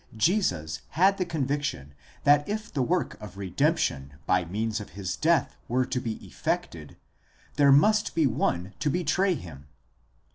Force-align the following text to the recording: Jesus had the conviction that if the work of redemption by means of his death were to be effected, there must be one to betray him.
Jesus 0.17 0.81
had 0.97 1.19
the 1.19 1.27
conviction 1.27 1.93
that 2.23 2.49
if 2.49 2.73
the 2.73 2.81
work 2.81 3.21
of 3.21 3.37
redemption 3.37 4.15
by 4.25 4.43
means 4.43 4.79
of 4.79 4.89
his 4.97 5.15
death 5.15 5.55
were 5.67 5.85
to 5.85 5.99
be 6.01 6.13
effected, 6.25 6.97
there 7.53 7.71
must 7.71 8.15
be 8.15 8.25
one 8.25 8.73
to 8.79 8.89
betray 8.89 9.35
him. 9.35 9.67